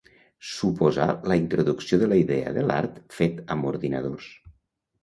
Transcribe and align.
Suposà 0.51 1.05
la 1.31 1.37
introducció 1.41 2.01
de 2.05 2.09
la 2.15 2.19
idea 2.23 2.55
de 2.57 2.65
l'art 2.73 2.99
fet 3.21 3.47
amb 3.57 3.73
ordinadors. 3.75 4.35